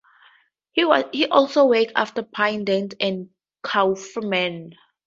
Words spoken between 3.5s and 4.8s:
Kauffman.